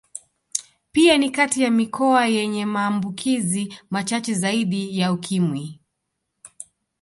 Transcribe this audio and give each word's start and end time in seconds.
Pia 0.91 1.17
ni 1.17 1.29
kati 1.29 1.63
ya 1.63 1.71
mikoa 1.71 2.25
yenye 2.25 2.65
maambukizi 2.65 3.79
machache 3.91 4.33
zaidi 4.33 4.99
ya 4.99 5.13
Ukimwi 5.13 5.79